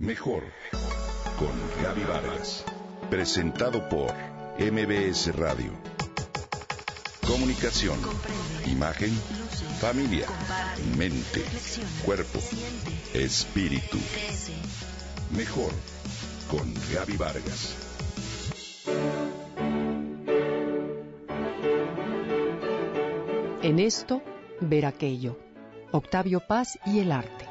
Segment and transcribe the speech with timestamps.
[0.00, 0.44] Mejor
[1.38, 1.52] con
[1.82, 2.64] Gaby Vargas.
[3.10, 4.10] Presentado por
[4.58, 5.72] MBS Radio.
[7.26, 7.98] Comunicación,
[8.64, 9.10] imagen,
[9.78, 10.26] familia,
[10.96, 11.44] mente,
[12.02, 12.38] cuerpo,
[13.12, 13.98] espíritu.
[15.36, 15.70] Mejor
[16.50, 17.76] con Gaby Vargas.
[23.62, 24.22] En esto,
[24.62, 25.38] ver aquello.
[25.92, 27.49] Octavio Paz y el arte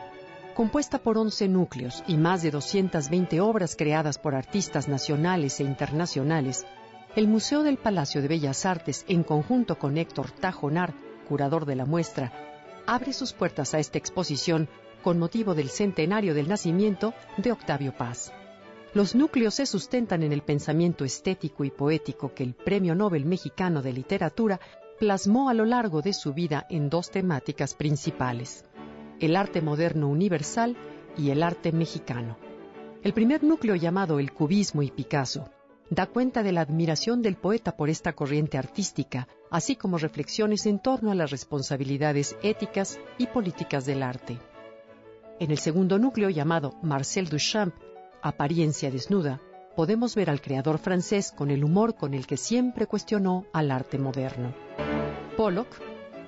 [0.59, 6.65] compuesta por 11 núcleos y más de 220 obras creadas por artistas nacionales e internacionales,
[7.15, 10.93] el Museo del Palacio de Bellas Artes, en conjunto con Héctor Tajonar,
[11.29, 12.33] curador de la muestra,
[12.85, 14.67] abre sus puertas a esta exposición
[15.01, 18.33] con motivo del centenario del nacimiento de Octavio Paz.
[18.93, 23.81] Los núcleos se sustentan en el pensamiento estético y poético que el Premio Nobel Mexicano
[23.81, 24.59] de Literatura
[24.99, 28.65] plasmó a lo largo de su vida en dos temáticas principales
[29.19, 30.75] el arte moderno universal
[31.17, 32.37] y el arte mexicano.
[33.03, 35.49] El primer núcleo llamado el cubismo y Picasso
[35.89, 40.79] da cuenta de la admiración del poeta por esta corriente artística, así como reflexiones en
[40.79, 44.37] torno a las responsabilidades éticas y políticas del arte.
[45.39, 47.73] En el segundo núcleo llamado Marcel Duchamp,
[48.21, 49.41] Apariencia desnuda,
[49.75, 53.97] podemos ver al creador francés con el humor con el que siempre cuestionó al arte
[53.97, 54.53] moderno.
[55.37, 55.69] Pollock,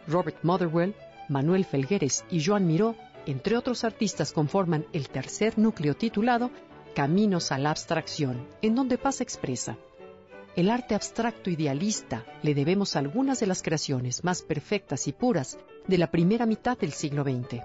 [0.08, 0.96] Robert Motherwell,
[1.30, 6.52] Manuel Felgueres y Joan Miró, entre otros artistas, conforman el tercer núcleo titulado
[6.96, 9.78] Caminos a la Abstracción, en donde Paz expresa.
[10.56, 15.98] El arte abstracto idealista le debemos algunas de las creaciones más perfectas y puras de
[15.98, 17.62] la primera mitad del siglo XX.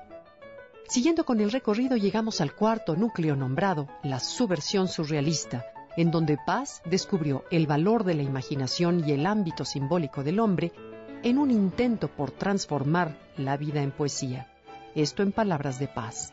[0.88, 6.80] Siguiendo con el recorrido llegamos al cuarto núcleo nombrado la subversión surrealista, en donde Paz
[6.84, 10.72] descubrió el valor de la imaginación y el ámbito simbólico del hombre
[11.26, 14.46] en un intento por transformar la vida en poesía.
[14.94, 16.32] Esto en palabras de paz.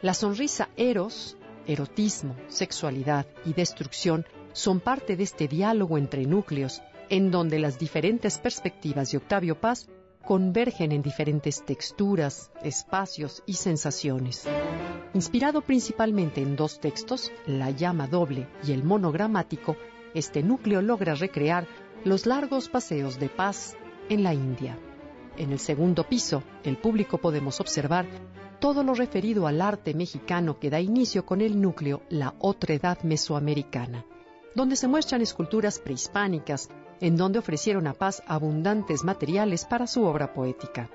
[0.00, 7.30] La sonrisa eros, erotismo, sexualidad y destrucción son parte de este diálogo entre núcleos en
[7.30, 9.90] donde las diferentes perspectivas de Octavio Paz
[10.24, 14.48] convergen en diferentes texturas, espacios y sensaciones.
[15.12, 19.76] Inspirado principalmente en dos textos, La llama doble y el monogramático,
[20.14, 21.66] este núcleo logra recrear
[22.04, 23.76] los largos paseos de paz
[24.08, 24.78] en la India.
[25.36, 28.06] En el segundo piso, el público podemos observar
[28.58, 34.04] todo lo referido al arte mexicano que da inicio con el núcleo La Otredad Mesoamericana,
[34.54, 36.68] donde se muestran esculturas prehispánicas,
[37.00, 40.90] en donde ofrecieron a Paz abundantes materiales para su obra poética.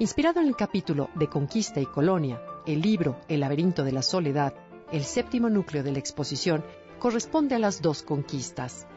[0.00, 4.54] Inspirado en el capítulo de Conquista y Colonia, el libro El laberinto de la soledad,
[4.90, 6.64] el séptimo núcleo de la exposición
[6.98, 8.88] corresponde a las dos conquistas,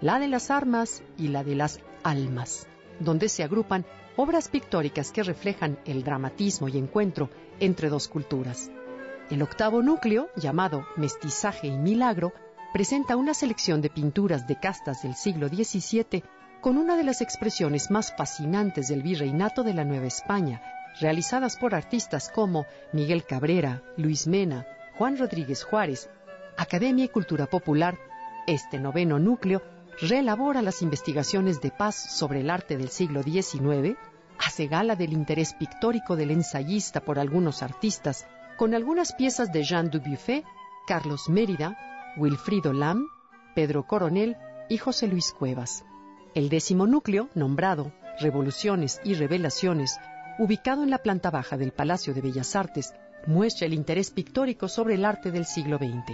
[0.00, 2.68] la de las armas y la de las almas
[3.00, 3.84] donde se agrupan
[4.16, 7.30] obras pictóricas que reflejan el dramatismo y encuentro
[7.60, 8.70] entre dos culturas.
[9.30, 12.32] El octavo núcleo, llamado Mestizaje y Milagro,
[12.72, 16.22] presenta una selección de pinturas de castas del siglo XVII
[16.60, 20.62] con una de las expresiones más fascinantes del virreinato de la Nueva España,
[21.00, 26.08] realizadas por artistas como Miguel Cabrera, Luis Mena, Juan Rodríguez Juárez,
[26.56, 27.98] Academia y Cultura Popular.
[28.46, 29.62] Este noveno núcleo
[30.00, 33.96] reelabora las investigaciones de paz sobre el arte del siglo XIX,
[34.38, 38.26] hace gala del interés pictórico del ensayista por algunos artistas,
[38.58, 40.44] con algunas piezas de Jean Dubuffet,
[40.86, 41.76] Carlos Mérida,
[42.16, 43.06] Wilfrido Lam,
[43.54, 44.36] Pedro Coronel
[44.68, 45.84] y José Luis Cuevas.
[46.34, 49.98] El décimo núcleo, nombrado Revoluciones y Revelaciones,
[50.38, 52.94] ubicado en la planta baja del Palacio de Bellas Artes,
[53.26, 56.12] muestra el interés pictórico sobre el arte del siglo XX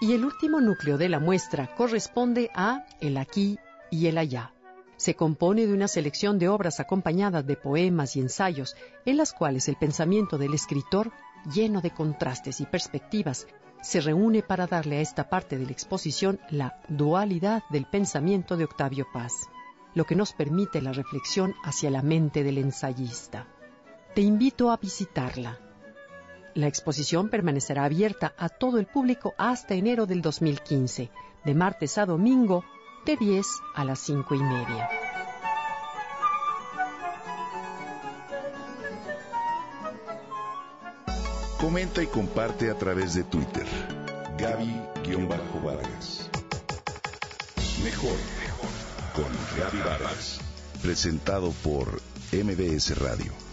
[0.00, 3.58] y el último núcleo de la muestra corresponde a el aquí
[3.90, 4.52] y el allá.
[4.96, 9.68] Se compone de una selección de obras acompañadas de poemas y ensayos en las cuales
[9.68, 11.12] el pensamiento del escritor,
[11.54, 13.46] lleno de contrastes y perspectivas,
[13.82, 18.64] se reúne para darle a esta parte de la exposición la dualidad del pensamiento de
[18.64, 19.48] Octavio Paz,
[19.94, 23.46] lo que nos permite la reflexión hacia la mente del ensayista.
[24.14, 25.58] Te invito a visitarla
[26.54, 31.10] la exposición permanecerá abierta a todo el público hasta enero del 2015,
[31.44, 32.64] de martes a domingo,
[33.06, 34.88] de 10 a las 5 y media.
[41.60, 43.66] Comenta y comparte a través de Twitter.
[44.38, 46.30] Gaby-Vargas.
[47.84, 48.16] Mejor
[49.14, 50.40] con Gaby Vargas.
[50.82, 52.00] Presentado por
[52.32, 53.49] MBS Radio.